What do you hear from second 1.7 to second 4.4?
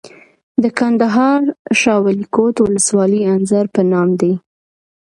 شاولیکوټ ولسوالۍ انځر په نام دي.